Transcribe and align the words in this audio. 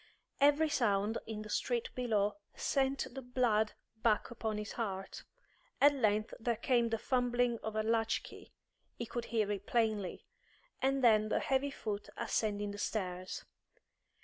Every 0.39 0.67
sound 0.69 1.19
in 1.27 1.43
the 1.43 1.49
street 1.51 1.91
below 1.93 2.33
sent 2.55 3.13
the 3.13 3.21
blood 3.21 3.73
back 3.97 4.31
upon 4.31 4.57
his 4.57 4.71
heart. 4.71 5.23
At 5.79 5.93
length 5.93 6.33
there 6.39 6.55
came 6.55 6.89
the 6.89 6.97
fumbling 6.97 7.59
of 7.61 7.75
a 7.75 7.83
latch 7.83 8.23
key 8.23 8.51
he 8.95 9.05
could 9.05 9.25
hear 9.25 9.51
it 9.51 9.67
plainly 9.67 10.25
and 10.81 11.03
then 11.03 11.29
the 11.29 11.39
heavy 11.39 11.69
foot 11.69 12.09
ascending 12.17 12.71
the 12.71 12.79
stairs. 12.79 13.45